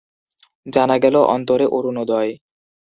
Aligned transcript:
জানা 0.65 0.95
গেল 1.03 1.15
অন্তরে 1.35 1.65
অরুণোদয়। 1.67 2.31